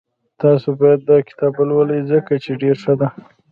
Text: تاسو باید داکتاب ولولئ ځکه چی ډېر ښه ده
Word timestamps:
تاسو 0.41 0.67
باید 0.79 1.01
داکتاب 1.11 1.51
ولولئ 1.57 2.01
ځکه 2.11 2.33
چی 2.43 2.51
ډېر 2.61 2.75
ښه 2.83 2.93
ده 2.99 3.07